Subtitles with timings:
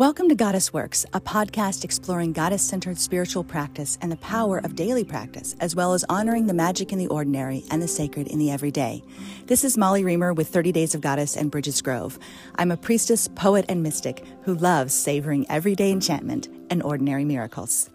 [0.00, 4.74] Welcome to Goddess Works, a podcast exploring goddess centered spiritual practice and the power of
[4.74, 8.38] daily practice, as well as honoring the magic in the ordinary and the sacred in
[8.38, 9.02] the everyday.
[9.44, 12.18] This is Molly Remer with 30 Days of Goddess and Brigid's Grove.
[12.54, 17.90] I'm a priestess, poet, and mystic who loves savoring everyday enchantment and ordinary miracles.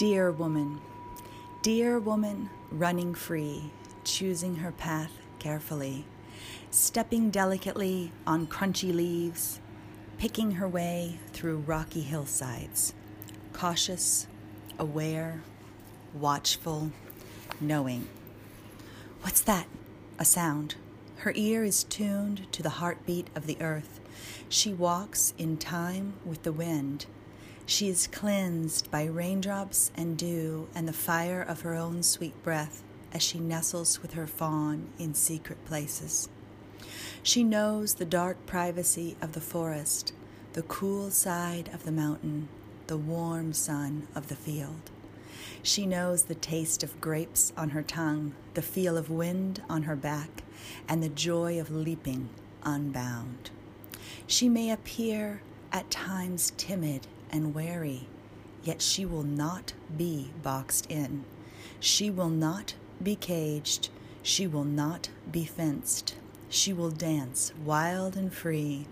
[0.00, 0.80] Dear woman,
[1.60, 3.70] dear woman running free,
[4.02, 6.06] choosing her path carefully,
[6.70, 9.60] stepping delicately on crunchy leaves,
[10.16, 12.94] picking her way through rocky hillsides,
[13.52, 14.26] cautious,
[14.78, 15.42] aware,
[16.14, 16.92] watchful,
[17.60, 18.08] knowing.
[19.20, 19.66] What's that?
[20.18, 20.76] A sound.
[21.16, 24.00] Her ear is tuned to the heartbeat of the earth.
[24.48, 27.04] She walks in time with the wind
[27.70, 32.82] she is cleansed by raindrops and dew and the fire of her own sweet breath
[33.12, 36.28] as she nestles with her fawn in secret places.
[37.22, 40.12] She knows the dark privacy of the forest,
[40.54, 42.48] the cool side of the mountain,
[42.88, 44.90] the warm sun of the field.
[45.62, 49.96] She knows the taste of grapes on her tongue, the feel of wind on her
[49.96, 50.42] back,
[50.88, 52.30] and the joy of leaping
[52.64, 53.50] unbound.
[54.26, 58.08] She may appear at times timid and wary,
[58.62, 61.24] yet she will not be boxed in.
[61.78, 63.88] She will not be caged.
[64.22, 66.14] She will not be fenced.
[66.48, 68.86] She will dance wild and free,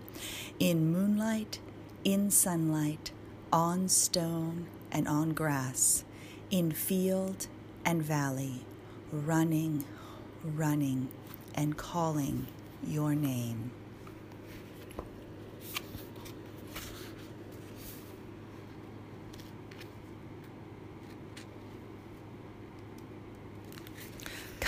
[0.59, 1.59] in moonlight,
[2.03, 3.11] in sunlight,
[3.51, 6.03] on stone and on grass,
[6.49, 7.47] in field
[7.85, 8.65] and valley,
[9.11, 9.83] running,
[10.43, 11.09] running,
[11.53, 12.47] and calling
[12.87, 13.71] your name.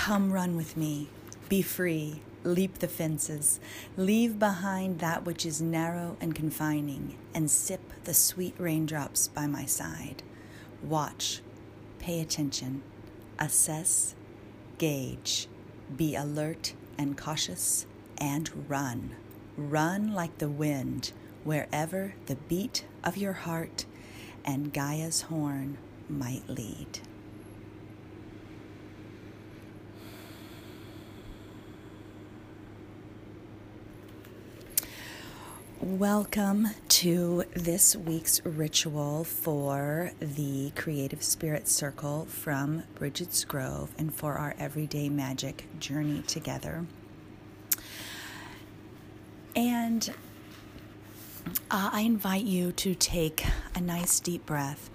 [0.04, 1.10] Come run with me.
[1.48, 2.22] Be free.
[2.42, 3.60] Leap the fences.
[3.96, 9.64] Leave behind that which is narrow and confining, and sip the sweet raindrops by my
[9.64, 10.24] side.
[10.82, 11.40] Watch.
[12.00, 12.82] Pay attention.
[13.38, 14.16] Assess.
[14.78, 15.46] Gauge.
[15.96, 17.86] Be alert and cautious,
[18.18, 19.14] and run.
[19.56, 21.12] Run like the wind,
[21.44, 23.86] wherever the beat of your heart
[24.44, 26.98] and Gaia's horn might lead.
[35.84, 44.34] Welcome to this week's ritual for the Creative Spirit Circle from Brigid's Grove and for
[44.34, 46.86] our everyday magic journey together.
[49.56, 50.08] And
[51.68, 53.44] uh, I invite you to take
[53.74, 54.88] a nice deep breath.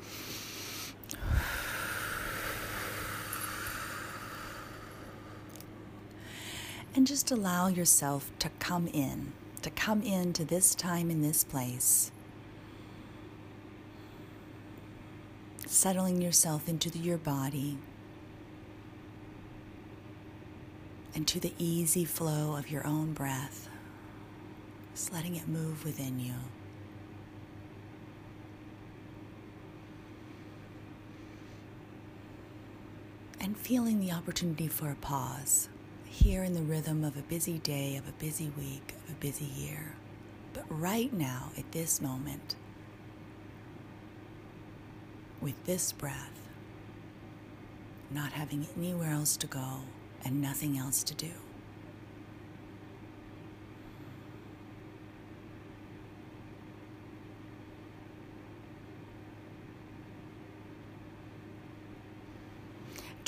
[6.95, 9.33] And just allow yourself to come in
[9.67, 12.09] to come into this time in this place.
[15.65, 17.77] Settling yourself into the, your body
[21.13, 23.67] and to the easy flow of your own breath,
[24.93, 26.35] just letting it move within you.
[33.41, 35.67] And feeling the opportunity for a pause
[36.17, 39.45] here in the rhythm of a busy day, of a busy week, of a busy
[39.45, 39.93] year.
[40.51, 42.55] But right now, at this moment,
[45.39, 46.49] with this breath,
[48.09, 49.81] not having anywhere else to go
[50.25, 51.31] and nothing else to do.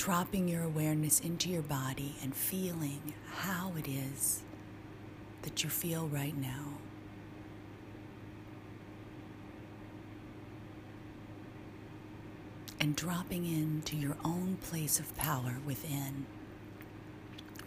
[0.10, 4.42] Dropping your awareness into your body and feeling how it is
[5.44, 6.66] that you feel right now.
[12.80, 16.26] And dropping into your own place of power within.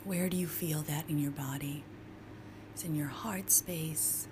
[0.02, 1.84] Where do you feel that in your body?
[2.72, 4.26] It's in your heart space,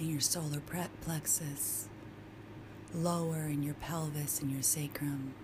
[0.00, 0.62] in your solar
[1.02, 1.90] plexus,
[2.94, 5.34] lower in your pelvis and your sacrum,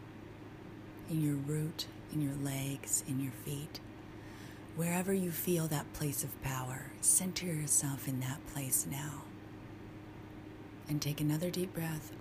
[1.10, 3.80] in your root, in your legs, in your feet.
[4.76, 9.22] Wherever you feel that place of power, center yourself in that place now.
[10.88, 12.12] And take another deep breath.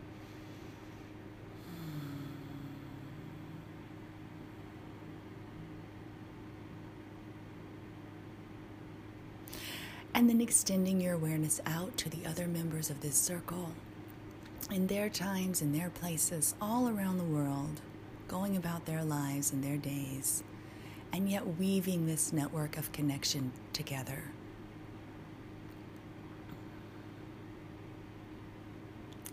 [10.13, 13.71] And then extending your awareness out to the other members of this circle
[14.71, 17.81] in their times, in their places, all around the world,
[18.27, 20.43] going about their lives and their days,
[21.13, 24.23] and yet weaving this network of connection together.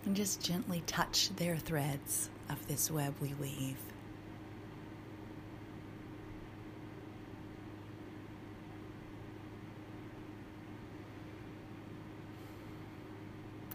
[0.05, 3.79] And just gently touch their threads of this web we weave.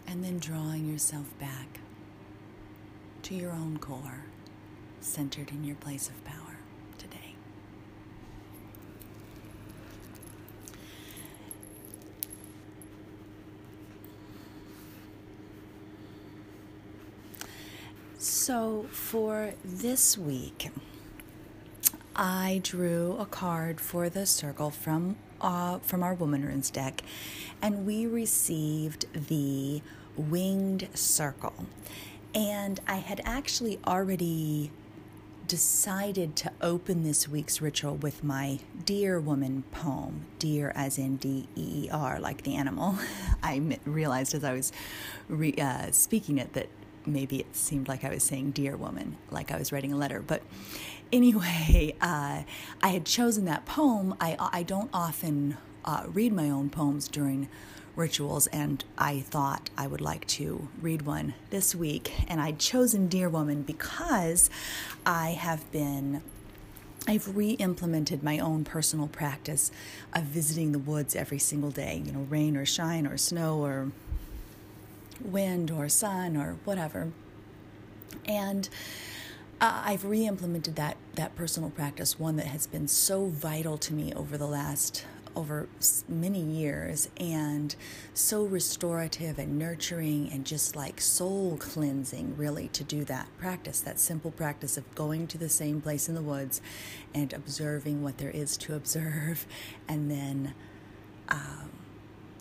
[0.09, 1.79] and then drawing yourself back
[3.21, 4.25] to your own core,
[5.01, 6.57] centered in your place of power
[6.97, 7.35] today.
[18.17, 20.71] So, for this week,
[22.15, 27.01] I drew a card for the circle from uh, from our Womanrunes deck,
[27.61, 29.81] and we received the
[30.17, 31.53] winged circle.
[32.35, 34.71] And I had actually already
[35.49, 40.27] decided to open this week's ritual with my Dear Woman poem.
[40.37, 42.99] dear as in D E E R, like the animal.
[43.43, 44.71] I realized as I was
[45.27, 46.67] re- uh, speaking it that
[47.07, 50.21] maybe it seemed like I was saying Dear Woman, like I was writing a letter.
[50.21, 50.43] But
[51.11, 52.43] anyway, uh,
[52.83, 54.15] I had chosen that poem.
[54.21, 57.49] I, I don't often uh, read my own poems during
[57.99, 62.11] rituals, and I thought I would like to read one this week.
[62.27, 64.49] And I'd chosen Dear Woman because
[65.05, 66.23] I have been.
[67.07, 69.71] I've re implemented my own personal practice
[70.13, 73.91] of visiting the woods every single day, you know, rain or shine or snow or
[75.21, 77.11] wind or sun or whatever.
[78.25, 78.69] And
[79.61, 83.93] uh, I've re implemented that, that personal practice, one that has been so vital to
[83.93, 85.67] me over the last over
[86.07, 87.75] many years and
[88.13, 93.99] so restorative and nurturing and just like soul cleansing, really, to do that practice, that
[93.99, 96.61] simple practice of going to the same place in the woods
[97.13, 99.45] and observing what there is to observe
[99.87, 100.53] and then.
[101.29, 101.69] Um,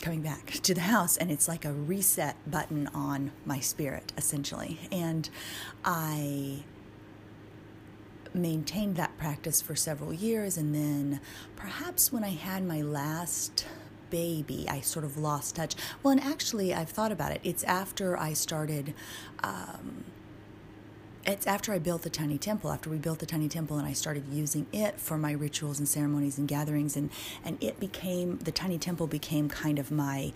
[0.01, 4.79] coming back to the house and it's like a reset button on my spirit essentially
[4.93, 5.29] and
[5.85, 6.63] i
[8.41, 10.57] maintained that practice for several years.
[10.57, 11.21] And then
[11.57, 13.67] perhaps when I had my last
[14.11, 15.75] baby, I sort of lost touch.
[16.03, 17.41] Well, and actually, I've thought about it.
[17.45, 18.95] It's after I started.
[19.43, 20.05] Um,
[21.27, 23.93] it's after I built the tiny temple, after we built the tiny temple and I
[23.93, 27.11] started using it for my rituals and ceremonies and gatherings and
[27.45, 30.33] and it became the tiny temple became kind of my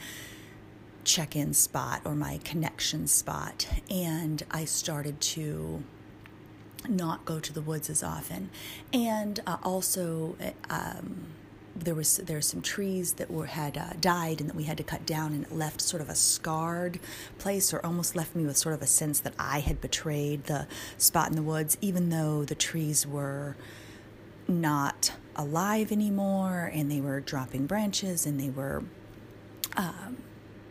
[1.04, 5.82] check-in spot or my connection spot and I started to
[6.88, 8.50] not go to the woods as often.
[8.93, 10.37] And uh, also,
[10.69, 11.26] um,
[11.75, 14.82] there was there's some trees that were had uh, died and that we had to
[14.82, 17.00] cut down and it left sort of a scarred
[17.38, 20.67] place or almost left me with sort of a sense that I had betrayed the
[20.99, 23.56] spot in the woods even though the trees were
[24.46, 28.85] not alive anymore and they were dropping branches and they were
[29.76, 30.19] um,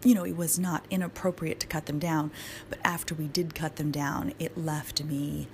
[0.04, 2.32] you know it was not inappropriate to cut them down
[2.70, 5.48] but after we did cut them down it left me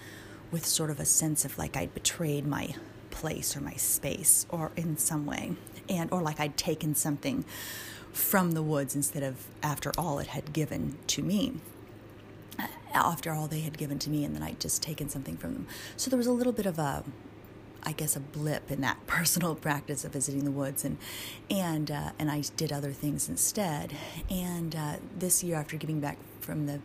[0.52, 2.74] with sort of a sense of like I'd betrayed my
[3.10, 5.54] place or my space or in some way.
[5.90, 7.46] And or like I'd taken something
[8.12, 11.54] from the woods instead of after all it had given to me.
[12.94, 15.68] After all they had given to me and then I'd just taken something from them.
[15.96, 17.04] So there was a little bit of a
[17.84, 20.84] I guess a blip in that personal practice of visiting the woods.
[20.86, 20.98] And
[21.50, 23.94] and uh, and I did other things instead.
[24.30, 26.80] And uh, this year after getting back from the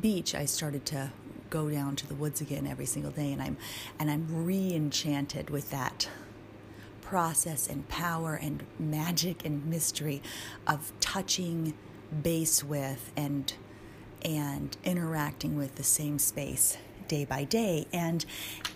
[0.00, 1.12] beach I started to
[1.50, 3.56] go down to the woods again every single day and I'm
[3.98, 6.08] and I'm re-enchanted with that
[7.02, 10.20] process and power and magic and mystery
[10.66, 11.74] of touching
[12.22, 13.52] base with and
[14.22, 16.76] and interacting with the same space
[17.06, 17.86] day by day.
[17.92, 18.24] And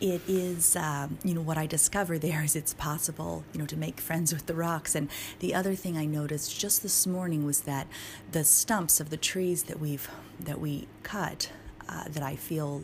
[0.00, 3.76] it is um, you know what i discover there is it's possible you know to
[3.76, 4.94] make friends with the rocks.
[4.94, 5.08] And
[5.40, 7.88] the other thing i noticed just this morning was that
[8.30, 10.08] the stumps of the trees that we've
[10.38, 11.50] that we cut
[11.90, 12.82] uh, that I feel,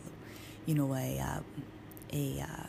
[0.64, 1.40] you know, a uh,
[2.12, 2.66] a uh,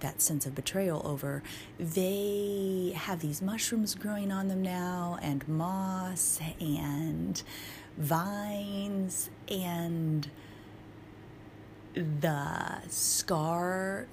[0.00, 1.42] that sense of betrayal over.
[1.78, 7.42] They have these mushrooms growing on them now, and moss and
[7.96, 10.28] vines, and
[11.94, 14.06] the scar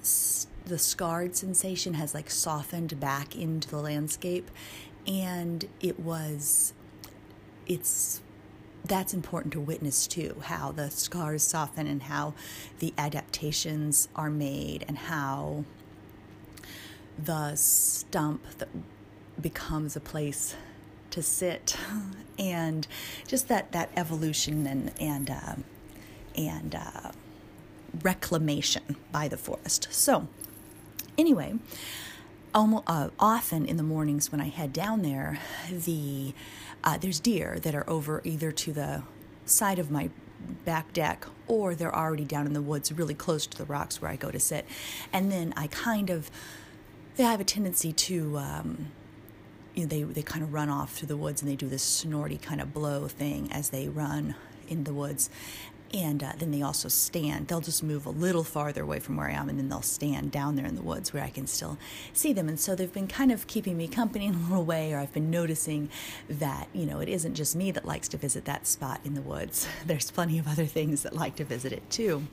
[0.64, 4.48] the scarred sensation has like softened back into the landscape
[5.06, 6.72] and it was
[7.66, 8.20] it's
[8.84, 12.34] that's important to witness too how the scars soften and how
[12.80, 15.64] the adaptations are made and how
[17.22, 18.68] the stump that
[19.40, 20.56] becomes a place
[21.10, 21.76] to sit
[22.38, 22.86] and
[23.26, 25.54] just that that evolution and and uh,
[26.36, 27.12] and uh,
[28.02, 29.88] reclamation by the forest.
[29.90, 30.28] So,
[31.18, 31.54] anyway,
[32.54, 36.34] almost, uh, often in the mornings when I head down there, the
[36.84, 39.02] uh, there's deer that are over either to the
[39.44, 40.10] side of my
[40.64, 44.10] back deck or they're already down in the woods really close to the rocks where
[44.10, 44.66] I go to sit.
[45.12, 46.30] And then I kind of
[47.16, 48.88] they have a tendency to um,
[49.74, 51.82] you know they they kind of run off through the woods and they do this
[51.82, 54.34] snorty kind of blow thing as they run
[54.68, 55.28] in the woods
[55.92, 57.48] and uh, then they also stand.
[57.48, 60.30] They'll just move a little farther away from where i am and then they'll stand
[60.30, 61.78] down there in the woods where i can still
[62.12, 62.48] see them.
[62.48, 65.12] And so they've been kind of keeping me company in a little way or i've
[65.12, 65.88] been noticing
[66.28, 69.22] that you know it isn't just me that likes to visit that spot in the
[69.22, 69.66] woods.
[69.86, 72.26] There's plenty of other things that like to visit it too.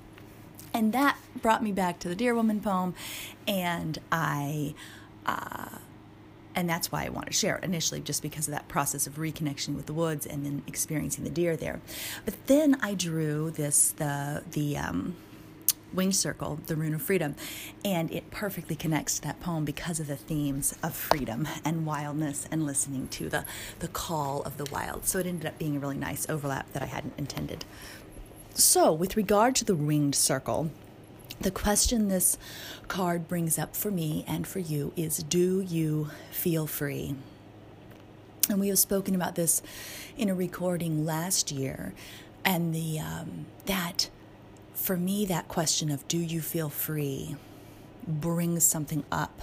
[0.73, 2.93] And that brought me back to the deer woman poem
[3.47, 4.75] and i
[5.25, 5.79] uh,
[6.59, 9.15] and that's why I want to share it initially, just because of that process of
[9.15, 11.79] reconnection with the woods and then experiencing the deer there.
[12.25, 15.15] But then I drew this the the um,
[15.93, 17.35] wing circle, the rune of freedom,
[17.85, 22.45] and it perfectly connects to that poem because of the themes of freedom and wildness
[22.51, 23.45] and listening to the
[23.79, 25.05] the call of the wild.
[25.05, 27.63] So it ended up being a really nice overlap that I hadn't intended.
[28.53, 30.71] So, with regard to the winged circle,
[31.41, 32.37] the question this
[32.87, 37.15] card brings up for me and for you is Do you feel free?
[38.49, 39.61] And we have spoken about this
[40.17, 41.93] in a recording last year,
[42.43, 44.09] and the um, that
[44.73, 47.35] for me that question of do you feel free
[48.07, 49.41] brings something up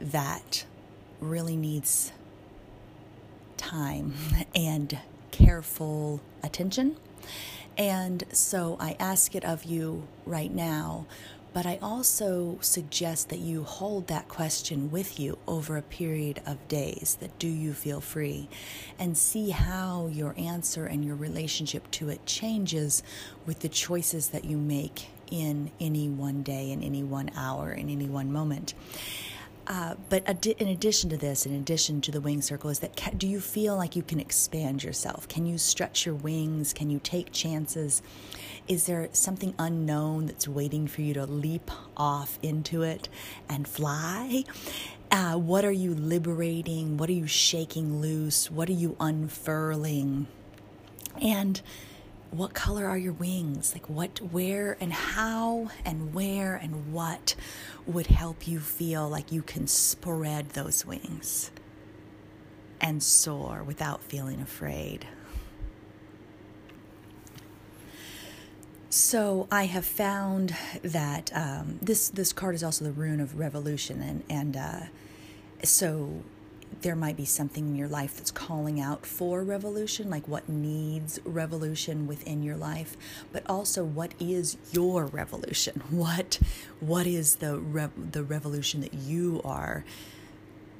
[0.00, 0.64] that
[1.20, 2.12] really needs
[3.56, 4.14] time
[4.54, 4.98] and
[5.30, 6.96] careful attention
[7.82, 11.04] and so I ask it of you right now,
[11.52, 16.68] but I also suggest that you hold that question with you over a period of
[16.68, 18.48] days that do you feel free
[19.00, 23.02] and see how your answer and your relationship to it changes
[23.46, 27.90] with the choices that you make in any one day, in any one hour, in
[27.90, 28.74] any one moment.
[29.66, 32.96] Uh, but adi- in addition to this, in addition to the wing circle, is that
[32.96, 35.28] ca- do you feel like you can expand yourself?
[35.28, 36.72] Can you stretch your wings?
[36.72, 38.02] Can you take chances?
[38.66, 43.08] Is there something unknown that's waiting for you to leap off into it
[43.48, 44.44] and fly?
[45.10, 46.96] Uh, what are you liberating?
[46.96, 48.50] What are you shaking loose?
[48.50, 50.26] What are you unfurling?
[51.20, 51.60] And
[52.32, 53.74] what color are your wings?
[53.74, 57.34] Like what, where, and how, and where, and what
[57.86, 61.50] would help you feel like you can spread those wings
[62.80, 65.06] and soar without feeling afraid.
[68.88, 74.02] So I have found that um, this this card is also the rune of revolution,
[74.02, 74.80] and and uh,
[75.64, 76.22] so
[76.80, 81.20] there might be something in your life that's calling out for revolution, like what needs
[81.24, 82.96] revolution within your life,
[83.32, 85.82] but also what is your revolution?
[85.90, 86.40] What
[86.80, 89.84] what is the the revolution that you are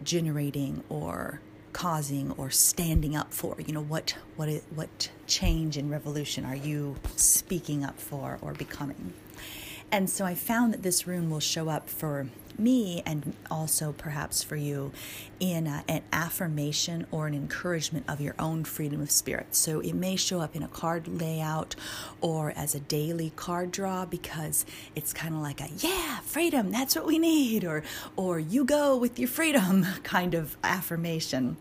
[0.02, 1.40] generating or
[1.72, 3.56] causing or standing up for?
[3.64, 8.52] You know, what what is, what change and revolution are you speaking up for or
[8.52, 9.12] becoming?
[9.92, 12.26] And so I found that this rune will show up for
[12.58, 14.90] me and also perhaps for you
[15.38, 19.54] in a, an affirmation or an encouragement of your own freedom of spirit.
[19.54, 21.74] So it may show up in a card layout
[22.22, 26.96] or as a daily card draw because it's kind of like a yeah, freedom, that's
[26.96, 27.82] what we need or
[28.16, 31.56] or you go with your freedom kind of affirmation.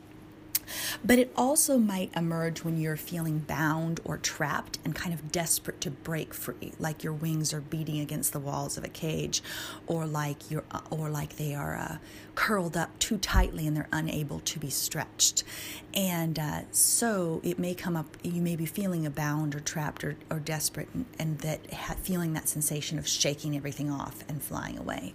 [1.03, 5.81] But it also might emerge when you're feeling bound or trapped and kind of desperate
[5.81, 9.41] to break free, like your wings are beating against the walls of a cage,
[9.87, 11.97] or like you're, or like they are uh,
[12.35, 15.43] curled up too tightly and they're unable to be stretched.
[15.93, 18.17] And uh, so it may come up.
[18.23, 22.47] You may be feeling bound or trapped or, or desperate, and, and that feeling that
[22.47, 25.13] sensation of shaking everything off and flying away.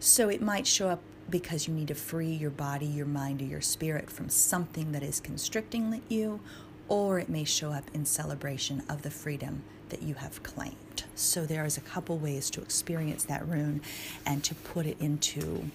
[0.00, 3.44] So it might show up because you need to free your body, your mind, or
[3.44, 6.40] your spirit from something that is constricting you,
[6.88, 11.04] or it may show up in celebration of the freedom that you have claimed.
[11.14, 13.82] So there is a couple ways to experience that rune
[14.24, 15.70] and to put it into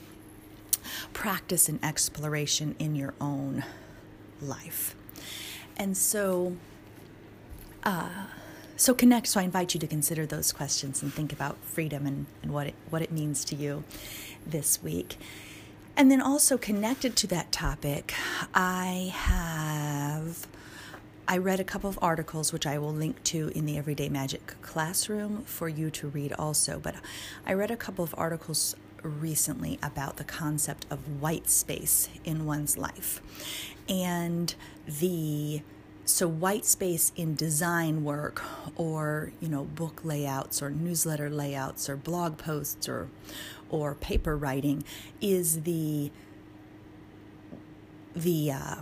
[1.13, 3.63] practice and exploration in your own
[4.41, 4.95] life.
[5.77, 6.57] And so
[7.83, 8.25] uh,
[8.75, 12.25] so connect so i invite you to consider those questions and think about freedom and,
[12.43, 13.83] and what it what it means to you
[14.45, 15.17] this week.
[15.97, 18.13] And then also connected to that topic,
[18.53, 20.47] I have
[21.27, 24.61] I read a couple of articles which I will link to in the Everyday Magic
[24.61, 26.95] classroom for you to read also, but
[27.47, 32.77] I read a couple of articles recently about the concept of white space in one's
[32.77, 33.21] life.
[33.89, 34.53] And
[34.85, 35.61] the
[36.05, 38.43] so white space in design work
[38.75, 43.09] or you know book layouts or newsletter layouts or blog posts or
[43.69, 44.83] or paper writing
[45.19, 46.11] is the
[48.15, 48.75] the uh,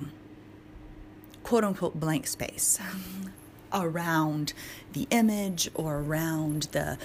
[1.44, 2.80] quote unquote blank space
[3.74, 4.54] around
[4.92, 6.98] the image or around the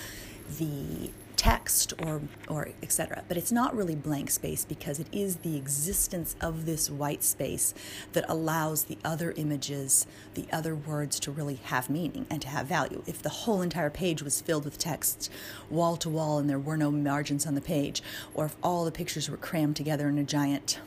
[0.59, 5.57] the text or or etc but it's not really blank space because it is the
[5.57, 7.73] existence of this white space
[8.13, 12.67] that allows the other images the other words to really have meaning and to have
[12.67, 13.03] value.
[13.07, 15.31] If the whole entire page was filled with text
[15.71, 18.03] wall to wall and there were no margins on the page
[18.35, 20.81] or if all the pictures were crammed together in a giant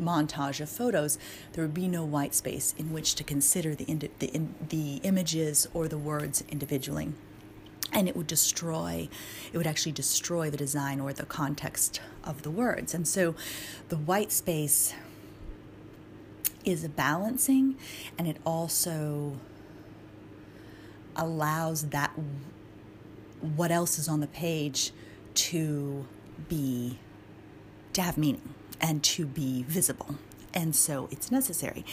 [0.00, 1.18] montage of photos,
[1.52, 3.84] there would be no white space in which to consider the,
[4.18, 7.12] the, the images or the words individually
[7.92, 9.08] and it would destroy
[9.52, 12.94] it would actually destroy the design or the context of the words.
[12.94, 13.34] And so
[13.88, 14.94] the white space
[16.64, 17.76] is a balancing
[18.18, 19.36] and it also
[21.16, 22.12] allows that
[23.40, 24.92] what else is on the page
[25.34, 26.06] to
[26.48, 26.98] be
[27.92, 30.16] to have meaning and to be visible
[30.54, 31.84] and so it's necessary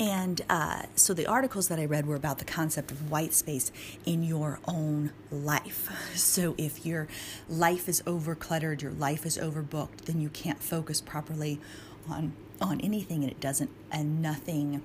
[0.00, 3.70] and uh, so the articles that I read were about the concept of white space
[4.06, 5.90] in your own life.
[6.16, 7.08] So if your
[7.48, 11.60] life is overcluttered, your life is overbooked, then you can't focus properly
[12.08, 14.82] on on anything, and it doesn't, and nothing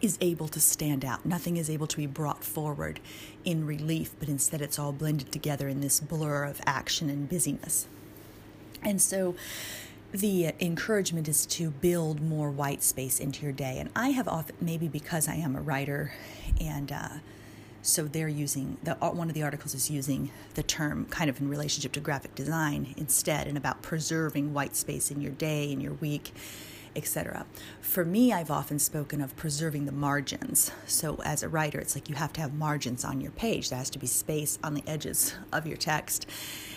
[0.00, 1.26] is able to stand out.
[1.26, 3.00] Nothing is able to be brought forward
[3.44, 7.86] in relief, but instead it's all blended together in this blur of action and busyness.
[8.82, 9.34] And so
[10.12, 13.78] the encouragement is to build more white space into your day.
[13.78, 16.12] And I have often, maybe because I am a writer,
[16.60, 17.08] and uh,
[17.80, 21.40] so they're using the uh, one of the articles is using the term kind of
[21.40, 25.80] in relationship to graphic design instead, and about preserving white space in your day, in
[25.80, 26.32] your week,
[26.96, 27.46] etc.
[27.80, 30.70] For me, I've often spoken of preserving the margins.
[30.86, 33.70] So, as a writer, it's like you have to have margins on your page.
[33.70, 36.26] There has to be space on the edges of your text.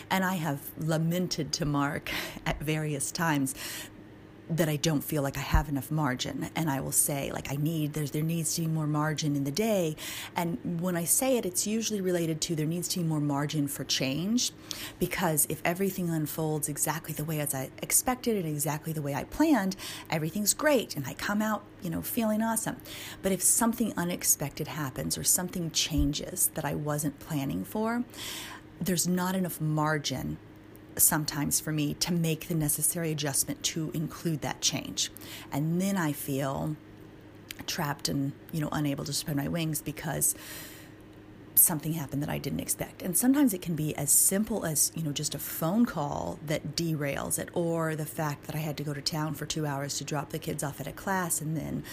[0.10, 2.12] And I have lamented to Mark
[2.46, 3.56] at various times
[4.50, 6.50] that I don't feel like I have enough margin.
[6.56, 9.44] And I will say, like, I need, there's, there needs to be more margin in
[9.44, 9.96] the day.
[10.36, 13.68] And when I say it, it's usually related to there needs to be more margin
[13.68, 14.52] for change.
[15.00, 19.24] Because if everything unfolds exactly the way as I expected and exactly the way I
[19.24, 19.76] planned,
[20.10, 20.96] everything's great.
[20.96, 22.78] And I come out, you know, feeling awesome.
[23.22, 28.04] But if something unexpected happens or something changes that I wasn't planning for,
[28.80, 30.38] there's not enough margin
[30.98, 35.12] sometimes for me to make the necessary adjustment to include that change.
[35.52, 36.76] And then I feel
[37.68, 40.36] trapped and, you know, unable to spread my wings because
[41.56, 43.02] something happened that I didn't expect.
[43.02, 46.76] And sometimes it can be as simple as, you know, just a phone call that
[46.76, 49.98] derails it or the fact that I had to go to town for 2 hours
[49.98, 51.84] to drop the kids off at a class and then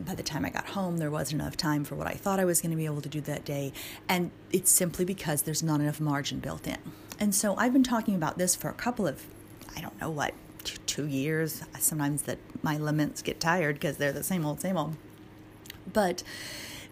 [0.00, 2.44] by the time I got home, there wasn't enough time for what I thought I
[2.44, 3.72] was going to be able to do that day.
[4.08, 6.78] And it's simply because there's not enough margin built in.
[7.20, 9.24] And so I've been talking about this for a couple of,
[9.76, 10.34] I don't know what,
[10.86, 11.62] two, years.
[11.78, 14.96] Sometimes that my laments get tired because they're the same old, same old.
[15.92, 16.22] But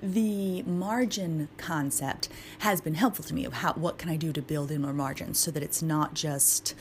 [0.03, 4.43] the margin concept has been helpful to me of how what can I do to
[4.43, 6.75] build in more margins so that it's not just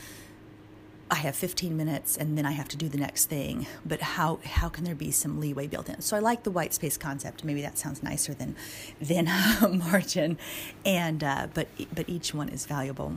[1.12, 3.66] I have 15 minutes and then I have to do the next thing.
[3.84, 6.00] But how how can there be some leeway built in?
[6.00, 7.44] So I like the white space concept.
[7.44, 8.56] Maybe that sounds nicer than
[8.98, 9.26] than
[9.78, 10.38] margin,
[10.86, 13.16] and uh, but but each one is valuable.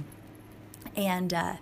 [0.98, 1.56] And uh,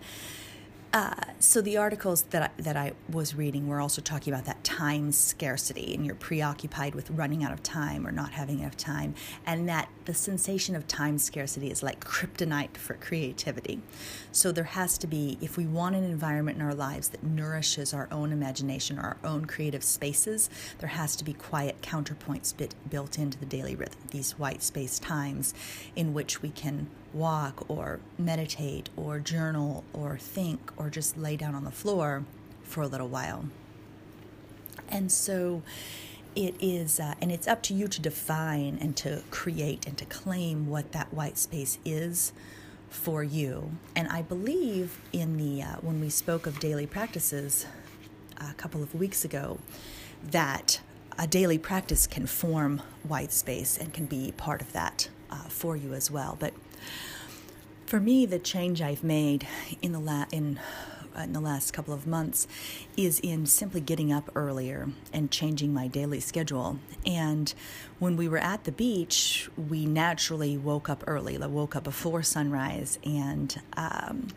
[0.92, 4.64] uh, so the articles that I, that I was reading were also talking about that
[4.64, 9.14] time scarcity, and you're preoccupied with running out of time or not having enough time,
[9.46, 13.82] and that the sensation of time scarcity is like kryptonite for creativity.
[14.32, 17.94] So there has to be, if we want an environment in our lives that nourishes
[17.94, 22.76] our own imagination or our own creative spaces, there has to be quiet counterpoints bit,
[22.90, 24.00] built into the daily rhythm.
[24.12, 25.54] These white space times
[25.96, 31.56] in which we can walk or meditate or journal or think or just lay down
[31.56, 32.26] on the floor
[32.64, 33.46] for a little while.
[34.90, 35.62] And so
[36.36, 40.06] it is, uh, and it's up to you to define and to create and to
[40.06, 42.34] claim what that white space is
[42.90, 43.72] for you.
[43.96, 47.66] And I believe in the, uh, when we spoke of daily practices
[48.38, 49.60] a couple of weeks ago,
[50.24, 50.80] that
[51.18, 55.76] a daily practice can form white space and can be part of that uh, for
[55.76, 56.38] you as well.
[56.40, 56.54] But
[57.86, 59.48] for me, the change I've made
[59.82, 60.60] in the la- in
[61.18, 62.48] in the last couple of months
[62.98, 66.80] is in simply getting up earlier and changing my daily schedule.
[67.06, 67.54] And
[68.00, 71.38] when we were at the beach, we naturally woke up early.
[71.38, 74.30] Woke up before sunrise, and um,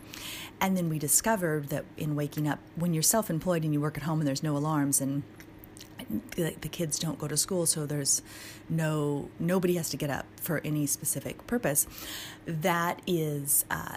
[0.61, 4.03] and then we discovered that in waking up, when you're self-employed and you work at
[4.03, 5.23] home and there's no alarms and
[6.37, 8.23] the, the kids don't go to school, so there's
[8.69, 11.87] no nobody has to get up for any specific purpose.
[12.45, 13.65] That is.
[13.71, 13.97] Uh,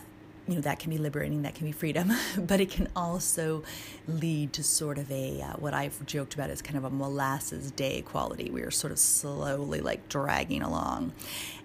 [0.49, 3.63] you know that can be liberating that can be freedom but it can also
[4.07, 7.71] lead to sort of a uh, what i've joked about as kind of a molasses
[7.71, 11.13] day quality we are sort of slowly like dragging along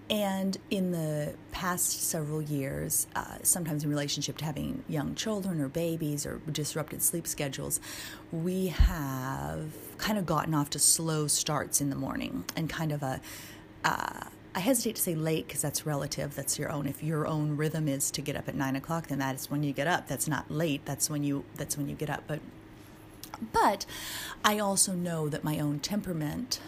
[0.09, 5.67] and in the past several years, uh, sometimes in relationship to having young children or
[5.67, 7.79] babies or disrupted sleep schedules,
[8.31, 13.01] we have kind of gotten off to slow starts in the morning and kind of
[13.01, 13.19] a.
[13.83, 16.33] Uh, I hesitate to say late because that's relative.
[16.33, 16.87] That's your own.
[16.87, 19.63] If your own rhythm is to get up at nine o'clock, then that is when
[19.63, 20.07] you get up.
[20.07, 20.85] That's not late.
[20.85, 21.43] That's when you.
[21.55, 22.23] That's when you get up.
[22.25, 22.39] But,
[23.51, 23.85] but,
[24.45, 26.61] I also know that my own temperament,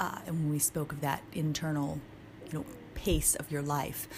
[0.00, 2.00] uh, and when we spoke of that internal,
[2.50, 4.08] you know, pace of your life.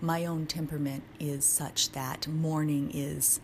[0.00, 3.40] My own temperament is such that morning is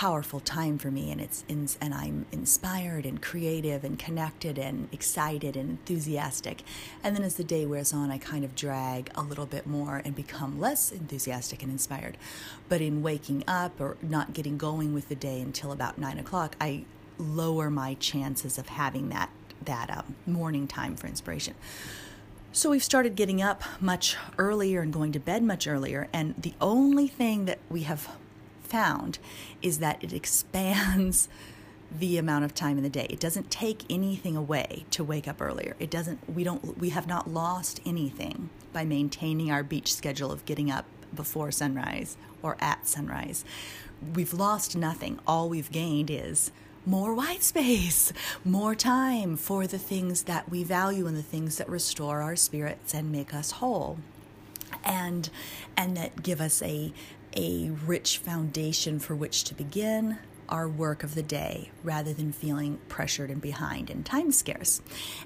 [0.00, 4.88] powerful time for me and it's in, and I'm inspired and creative and connected and
[4.92, 6.62] excited and enthusiastic.
[7.04, 10.00] And then as the day wears on, I kind of drag a little bit more
[10.02, 12.16] and become less enthusiastic and inspired.
[12.70, 16.56] But in waking up or not getting going with the day until about nine o'clock,
[16.58, 16.84] I
[17.18, 19.28] lower my chances of having that
[19.66, 21.54] that um, morning time for inspiration.
[22.52, 26.08] So we've started getting up much earlier and going to bed much earlier.
[26.10, 28.08] And the only thing that we have
[28.70, 29.18] found
[29.60, 31.28] is that it expands
[31.90, 33.06] the amount of time in the day.
[33.10, 35.74] It doesn't take anything away to wake up earlier.
[35.80, 40.44] It doesn't we don't we have not lost anything by maintaining our beach schedule of
[40.44, 43.44] getting up before sunrise or at sunrise.
[44.14, 45.18] We've lost nothing.
[45.26, 46.52] All we've gained is
[46.86, 48.12] more white space,
[48.44, 52.94] more time for the things that we value and the things that restore our spirits
[52.94, 53.98] and make us whole.
[54.84, 55.28] And
[55.76, 56.92] and that give us a
[57.36, 62.78] a rich foundation for which to begin our work of the day rather than feeling
[62.88, 64.82] pressured and behind and time scarce.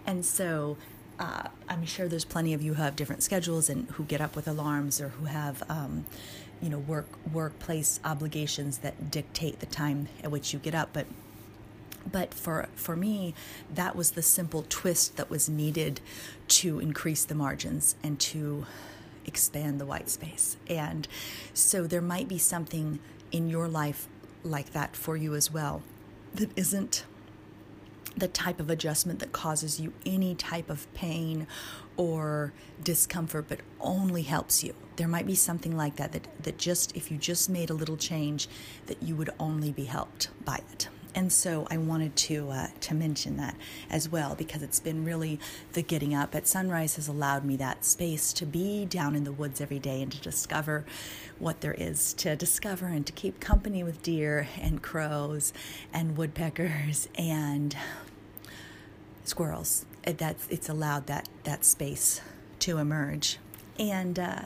[0.06, 0.76] And so
[1.18, 4.36] uh, I'm sure there's plenty of you who have different schedules and who get up
[4.36, 6.04] with alarms or who have, um,
[6.60, 10.90] you know, work workplace obligations that dictate the time at which you get up.
[10.92, 11.06] But
[12.10, 13.34] but for for me
[13.72, 16.00] that was the simple twist that was needed
[16.48, 18.66] to increase the margins and to
[19.26, 20.56] expand the white space.
[20.68, 21.08] And
[21.52, 22.98] so there might be something
[23.32, 24.08] in your life
[24.42, 25.82] like that for you as well
[26.34, 27.04] that isn't
[28.16, 31.46] the type of adjustment that causes you any type of pain
[31.96, 34.74] or discomfort but only helps you.
[34.96, 37.96] There might be something like that that, that just if you just made a little
[37.96, 38.48] change
[38.86, 42.94] that you would only be helped by it and so I wanted to uh, to
[42.94, 43.56] mention that
[43.90, 45.38] as well because it's been really
[45.72, 49.32] the getting up at sunrise has allowed me that space to be down in the
[49.32, 50.84] woods every day and to discover
[51.38, 55.52] what there is to discover and to keep company with deer and crows
[55.92, 57.76] and woodpeckers and
[59.24, 59.86] squirrels.
[60.04, 62.20] That's it's allowed that that space
[62.60, 63.38] to emerge
[63.78, 64.18] and.
[64.18, 64.42] Uh,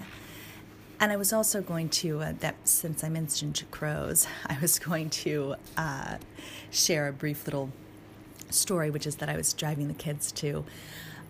[1.00, 5.10] and I was also going to, uh, that since I mentioned crows, I was going
[5.10, 6.18] to uh,
[6.70, 7.70] share a brief little
[8.50, 10.64] story, which is that I was driving the kids to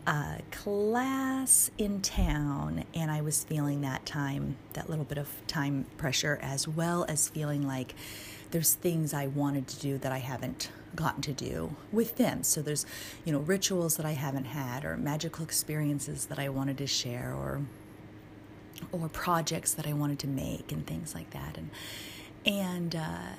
[0.07, 5.85] a class in town, and I was feeling that time, that little bit of time
[5.99, 7.95] pressure, as well as feeling like
[8.51, 12.43] there's things I wanted to do that I haven't gotten to do with them.
[12.43, 12.87] So there's,
[13.27, 17.35] you know, rituals that I haven't had, or magical experiences that I wanted to share,
[17.35, 17.61] or
[18.93, 21.57] or projects that I wanted to make and things like that.
[21.57, 21.71] And
[22.47, 23.33] and uh,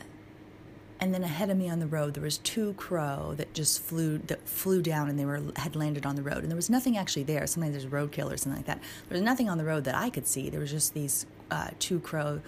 [0.99, 4.17] and then ahead of me on the road there was two crow that just flew
[4.19, 6.97] that flew down and they were had landed on the road and there was nothing
[6.97, 7.45] actually there.
[7.47, 8.81] Sometimes there's roadkill or something like that.
[9.07, 10.49] There was nothing on the road that I could see.
[10.49, 12.41] There was just these uh, two crow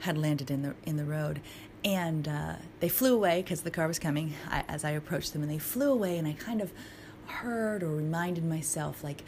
[0.00, 1.40] had landed in the in the road.
[1.82, 5.42] And uh, they flew away because the car was coming I, as I approached them,
[5.42, 6.18] and they flew away.
[6.18, 6.72] And I kind of
[7.26, 9.22] heard or reminded myself, like,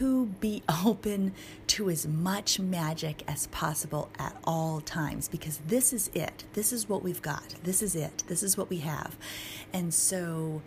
[0.00, 1.34] to be open
[1.66, 6.44] to as much magic as possible at all times because this is it.
[6.54, 7.54] This is what we've got.
[7.64, 8.24] This is it.
[8.26, 9.16] This is what we have.
[9.74, 10.62] And so,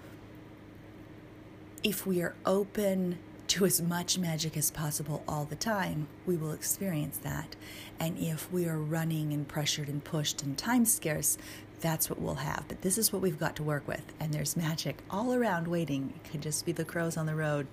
[1.84, 3.18] if we are open
[3.48, 7.56] to as much magic as possible all the time, we will experience that.
[8.00, 11.40] And if we are running and pressured and pushed and time scarce,
[11.82, 12.66] that's what we'll have.
[12.68, 14.04] But this is what we've got to work with.
[14.20, 16.14] And there's magic all around waiting.
[16.16, 17.66] It could just be the crows on the road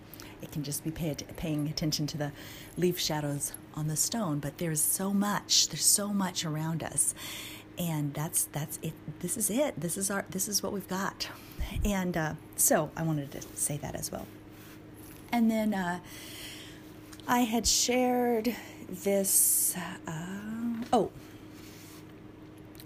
[0.42, 2.33] it can just be pay, paying attention to the
[2.76, 4.38] leaf shadows on the stone.
[4.38, 5.68] But there's so much.
[5.68, 7.14] There's so much around us,
[7.79, 8.92] and that's that's it.
[9.20, 9.81] This is it.
[9.81, 10.24] This is our.
[10.31, 11.29] This is what we've got.
[11.85, 14.26] And uh, so I wanted to say that as well.
[15.33, 16.00] And then uh,
[17.29, 18.55] I had shared
[18.88, 19.76] this.
[20.07, 21.11] Uh, oh,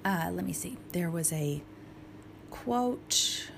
[0.04, 0.76] uh, let me see.
[0.92, 1.62] There was a
[2.50, 3.48] quote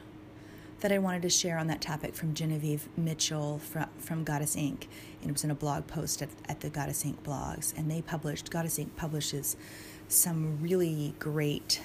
[0.80, 4.88] that I wanted to share on that topic from Genevieve Mitchell from, from Goddess Ink.
[5.20, 7.76] And it was in a blog post at, at the Goddess Ink blogs.
[7.76, 9.56] And they published, Goddess Ink publishes
[10.08, 11.80] some really great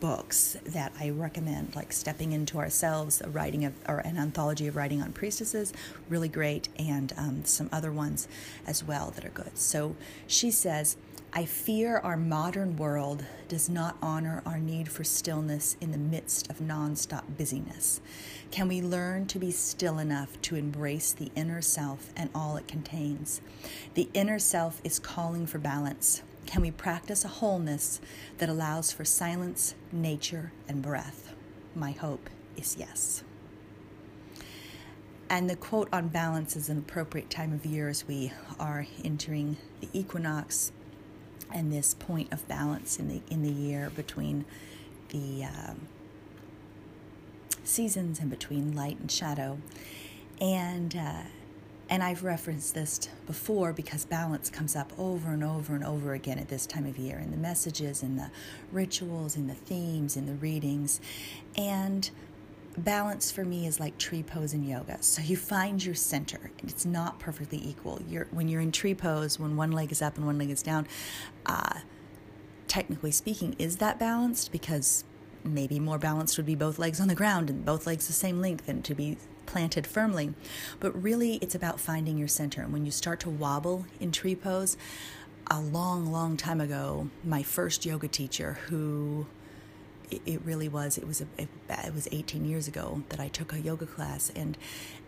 [0.00, 4.76] books that I recommend, like Stepping Into Ourselves, a writing of, or an anthology of
[4.76, 5.72] writing on priestesses,
[6.08, 8.28] really great, and um, some other ones
[8.66, 9.58] as well that are good.
[9.58, 10.96] So she says,
[11.36, 16.48] I fear our modern world does not honor our need for stillness in the midst
[16.48, 18.00] of nonstop busyness.
[18.52, 22.68] Can we learn to be still enough to embrace the inner self and all it
[22.68, 23.40] contains?
[23.94, 26.22] The inner self is calling for balance.
[26.46, 28.00] Can we practice a wholeness
[28.38, 31.34] that allows for silence, nature, and breath?
[31.74, 33.24] My hope is yes.
[35.28, 39.56] And the quote on balance is an appropriate time of year as we are entering
[39.80, 40.70] the equinox
[41.54, 44.44] and this point of balance in the in the year between
[45.10, 45.88] the um,
[47.62, 49.58] seasons and between light and shadow,
[50.40, 51.22] and uh,
[51.88, 56.38] and I've referenced this before because balance comes up over and over and over again
[56.38, 58.30] at this time of year in the messages, in the
[58.72, 61.00] rituals, in the themes, in the readings,
[61.56, 62.10] and
[62.76, 65.02] balance for me is like tree pose in yoga.
[65.02, 66.50] So you find your center.
[66.60, 68.00] And it's not perfectly equal.
[68.08, 70.62] You're when you're in tree pose, when one leg is up and one leg is
[70.62, 70.86] down.
[71.46, 71.80] Uh,
[72.68, 74.52] technically speaking, is that balanced?
[74.52, 75.04] Because
[75.44, 78.40] maybe more balanced would be both legs on the ground and both legs the same
[78.40, 80.34] length and to be planted firmly.
[80.80, 82.62] But really, it's about finding your center.
[82.62, 84.76] And when you start to wobble in tree pose,
[85.50, 89.26] a long, long time ago, my first yoga teacher who
[90.26, 93.60] it, really was it was a, it was 18 years ago that I took a
[93.60, 94.56] yoga class and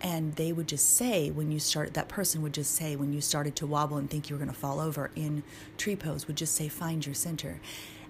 [0.00, 3.20] and they would just say when you start that person would just say when you
[3.20, 5.42] started to wobble and think you were going to fall over in
[5.78, 7.60] tree pose would just say find your center.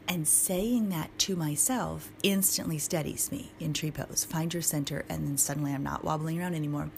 [0.09, 4.25] And saying that to myself instantly steadies me in tree pose.
[4.25, 6.91] Find your center and then suddenly I'm not wobbling around anymore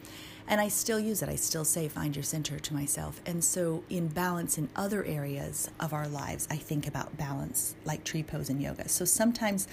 [0.49, 1.29] and I still use it.
[1.29, 3.21] I still say, find your center to myself.
[3.27, 8.03] And so, in balance in other areas of our lives, I think about balance like
[8.03, 8.89] tree pose and yoga.
[8.89, 9.67] So, sometimes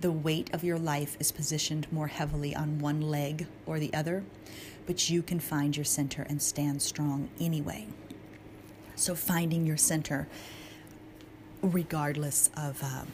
[0.00, 4.24] the weight of your life is positioned more heavily on one leg or the other,
[4.86, 7.88] but you can find your center and stand strong anyway.
[8.96, 10.28] So, finding your center,
[11.60, 13.04] regardless of uh,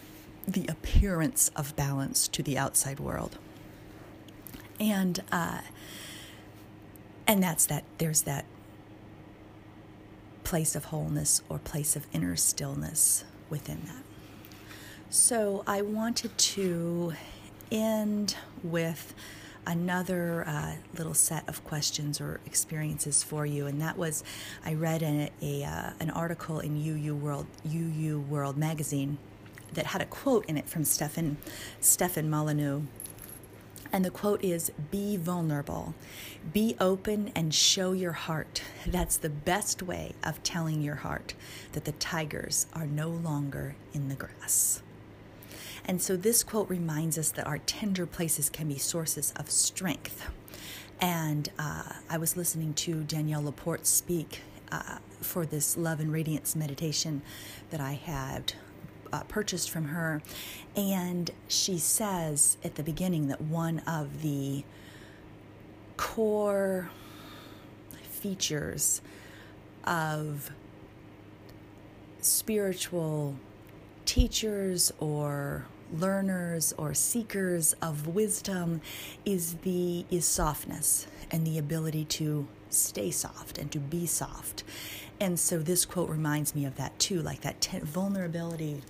[0.46, 3.38] the appearance of balance to the outside world.
[4.78, 5.62] And, uh,
[7.28, 8.46] and that's that, there's that
[10.42, 14.02] place of wholeness or place of inner stillness within that.
[15.10, 17.12] So I wanted to
[17.70, 19.14] end with
[19.66, 24.24] another uh, little set of questions or experiences for you, and that was
[24.64, 29.18] I read a, a uh, an article in UU World UU World magazine
[29.74, 31.36] that had a quote in it from Stefan
[31.80, 32.82] Stefan Molyneux,
[33.92, 35.94] and the quote is Be vulnerable,
[36.52, 38.62] be open, and show your heart.
[38.86, 41.34] That's the best way of telling your heart
[41.72, 44.82] that the tigers are no longer in the grass.
[45.84, 50.28] And so this quote reminds us that our tender places can be sources of strength.
[51.00, 56.54] And uh, I was listening to Danielle Laporte speak uh, for this love and radiance
[56.54, 57.22] meditation
[57.70, 58.52] that I had
[59.12, 60.22] uh, purchased from her.
[60.76, 64.64] And she says at the beginning that one of the
[65.96, 66.90] core
[68.02, 69.00] features
[69.84, 70.50] of
[72.20, 73.36] spiritual
[74.04, 78.80] teachers or learners or seekers of wisdom
[79.24, 84.64] is the is softness and the ability to stay soft and to be soft
[85.20, 88.82] and so this quote reminds me of that too like that t- vulnerability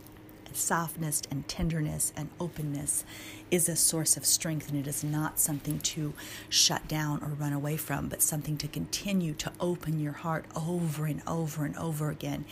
[0.56, 3.04] softness and tenderness and openness
[3.50, 6.14] is a source of strength and it is not something to
[6.48, 11.06] shut down or run away from, but something to continue to open your heart over
[11.06, 12.44] and over and over again,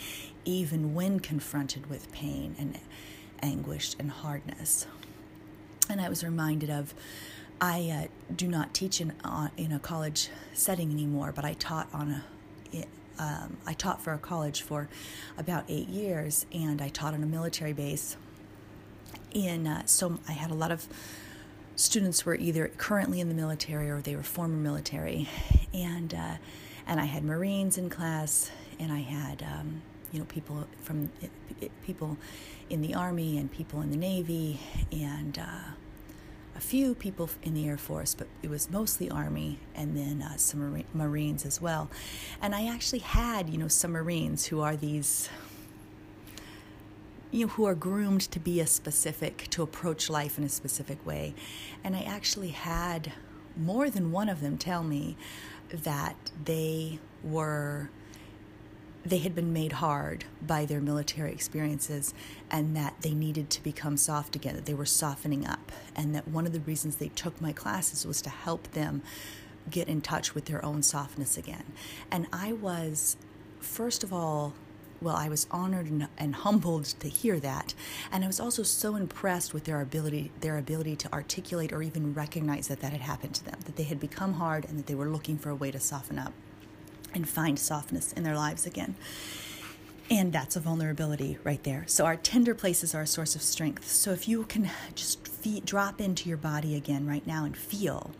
[0.45, 2.79] even when confronted with pain and
[3.41, 4.87] anguish and hardness.
[5.89, 6.93] And I was reminded of
[7.59, 11.87] I uh, do not teach in, uh, in a college setting anymore, but I taught
[11.93, 12.23] on a
[13.19, 14.87] um, I taught for a college for
[15.37, 18.17] about eight years, and I taught on a military base.
[19.33, 20.87] In uh, so I had a lot of
[21.75, 25.27] students were either currently in the military or they were former military,
[25.73, 26.37] and uh,
[26.85, 31.09] and I had Marines in class, and I had um, you know people from
[31.85, 32.17] people
[32.69, 34.59] in the army and people in the navy,
[34.91, 35.71] and uh,
[36.57, 40.35] a few people in the Air Force, but it was mostly Army and then uh,
[40.37, 41.89] some Marines as well.
[42.41, 45.29] And I actually had, you know, some Marines who are these
[47.29, 51.05] you know, who are groomed to be a specific, to approach life in a specific
[51.05, 51.35] way.
[51.83, 53.11] And I actually had
[53.55, 55.17] more than one of them tell me
[55.69, 56.15] that
[56.45, 57.89] they were
[59.09, 62.13] they had been made hard by their military experiences
[62.51, 66.27] and that they needed to become soft again, that they were softening up, and that
[66.27, 69.01] one of the reasons they took my classes was to help them
[69.69, 71.63] get in touch with their own softness again.
[72.11, 73.17] And I was,
[73.59, 74.53] first of all,
[74.99, 77.75] well, I was honored and, and, humbled to hear that,
[78.11, 82.15] and I was also so impressed with their ability, their ability to articulate or even
[82.15, 84.95] recognize that that had happened to them, that they had become hard, and that they
[84.95, 86.33] were looking for a way to soften up
[87.17, 88.95] and find softness in their lives again.
[90.09, 91.83] And that's a vulnerability right there.
[91.87, 93.89] So our tender places are a source of strength.
[93.89, 98.11] So if you can just feel, drop into your body again right now and feel,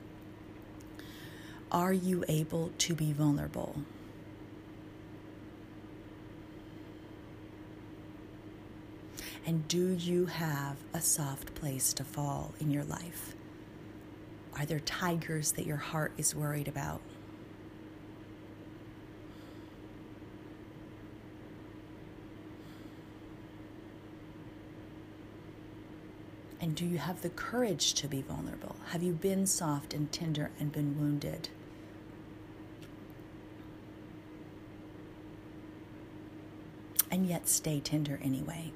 [1.71, 3.75] are you able to be vulnerable?
[9.45, 13.35] And do you have a soft place to fall in your life?
[14.57, 16.99] Are there tigers that your heart is worried about?
[26.59, 28.75] And do you have the courage to be vulnerable?
[28.87, 31.49] Have you been soft and tender and been wounded?
[37.11, 38.71] And yet stay tender anyway.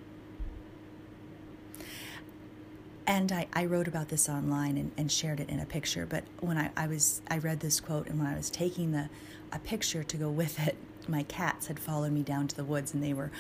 [3.08, 6.24] and I, I wrote about this online and, and shared it in a picture but
[6.40, 9.10] when I, I was i read this quote and when i was taking the
[9.52, 12.94] a picture to go with it my cats had followed me down to the woods
[12.94, 13.32] and they were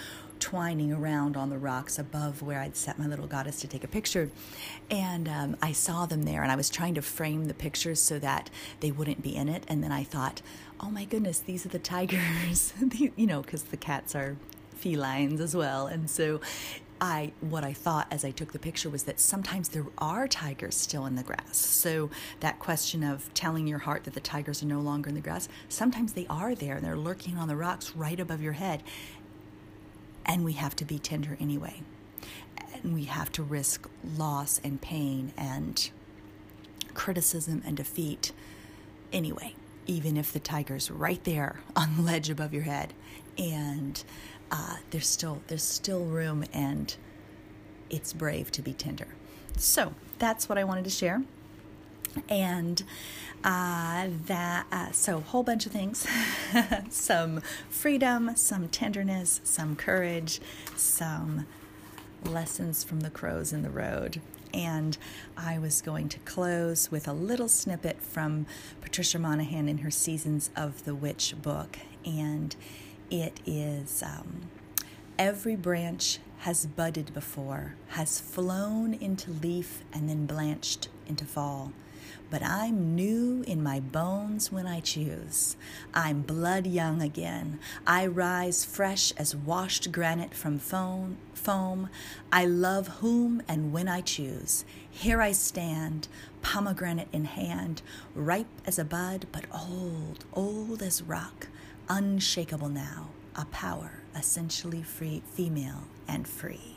[0.41, 3.87] twining around on the rocks above where I'd set my little goddess to take a
[3.87, 4.29] picture.
[4.89, 8.19] And um, I saw them there and I was trying to frame the pictures so
[8.19, 8.49] that
[8.81, 9.63] they wouldn't be in it.
[9.67, 10.41] And then I thought,
[10.81, 12.73] oh my goodness, these are the tigers,
[13.15, 14.35] you know, because the cats are
[14.75, 15.85] felines as well.
[15.87, 16.41] And so
[16.99, 20.75] I what I thought as I took the picture was that sometimes there are tigers
[20.75, 21.57] still in the grass.
[21.57, 25.21] So that question of telling your heart that the tigers are no longer in the
[25.21, 28.83] grass, sometimes they are there and they're lurking on the rocks right above your head.
[30.25, 31.81] And we have to be tender anyway.
[32.73, 35.89] And we have to risk loss and pain and
[36.93, 38.31] criticism and defeat
[39.13, 39.55] anyway,
[39.87, 42.93] even if the tiger's right there on the ledge above your head.
[43.37, 44.03] And
[44.51, 46.95] uh, there's still there's still room and
[47.89, 49.07] it's brave to be tender.
[49.57, 51.23] So that's what I wanted to share.
[52.29, 52.83] And
[53.43, 56.05] uh, that uh, so a whole bunch of things,
[56.89, 60.39] some freedom, some tenderness, some courage,
[60.75, 61.47] some
[62.23, 64.21] lessons from the crows in the road.
[64.53, 64.97] And
[65.37, 68.45] I was going to close with a little snippet from
[68.81, 71.77] Patricia Monaghan in her Seasons of the Witch book.
[72.05, 72.55] And
[73.09, 74.41] it is um,
[75.17, 81.71] every branch has budded before, has flown into leaf and then blanched into fall.
[82.29, 85.55] But I'm new in my bones when I choose.
[85.93, 87.59] I'm blood young again.
[87.85, 91.89] I rise fresh as washed granite from foam.
[92.31, 94.65] I love whom and when I choose.
[94.89, 96.07] Here I stand,
[96.41, 97.81] pomegranate in hand,
[98.15, 101.47] ripe as a bud, but old, old as rock
[101.89, 106.75] unshakable now, a power essentially free, female and free.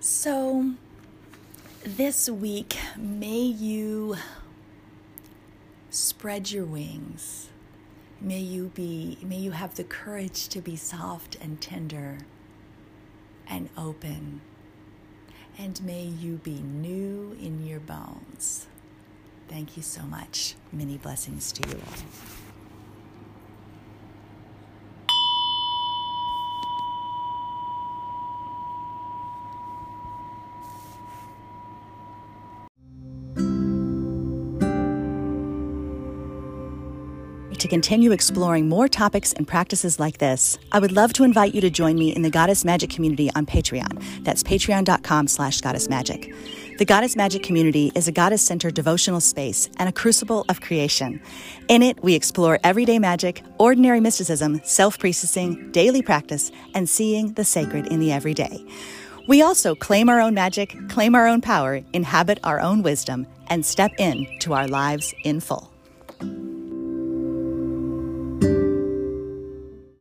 [0.00, 0.74] So,
[1.86, 4.16] this week, may you
[5.90, 7.48] spread your wings.
[8.20, 12.18] May you be may you have the courage to be soft and tender
[13.46, 14.40] and open.
[15.58, 18.66] And may you be new in your bones.
[19.48, 20.56] Thank you so much.
[20.72, 22.45] Many blessings to you all.
[37.66, 41.60] To continue exploring more topics and practices like this, I would love to invite you
[41.62, 44.22] to join me in the Goddess Magic community on Patreon.
[44.22, 46.78] That's patreon.com slash goddessmagic.
[46.78, 51.20] The Goddess Magic community is a goddess-centered devotional space and a crucible of creation.
[51.66, 57.88] In it, we explore everyday magic, ordinary mysticism, self-priestessing, daily practice, and seeing the sacred
[57.88, 58.64] in the everyday.
[59.26, 63.66] We also claim our own magic, claim our own power, inhabit our own wisdom, and
[63.66, 65.72] step in to our lives in full.